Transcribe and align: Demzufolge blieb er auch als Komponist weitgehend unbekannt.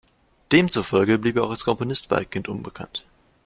Demzufolge 0.51 1.19
blieb 1.19 1.35
er 1.35 1.43
auch 1.43 1.51
als 1.51 1.63
Komponist 1.63 2.09
weitgehend 2.09 2.47
unbekannt. 2.47 3.05